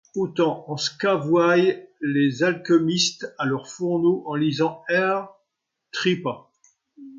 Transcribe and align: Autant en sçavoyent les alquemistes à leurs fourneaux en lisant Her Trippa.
Autant 0.15 0.65
en 0.67 0.77
sçavoyent 0.77 1.75
les 2.01 2.41
alquemistes 2.41 3.31
à 3.37 3.45
leurs 3.45 3.67
fourneaux 3.67 4.23
en 4.25 4.33
lisant 4.33 4.81
Her 4.89 5.27
Trippa. 5.91 6.49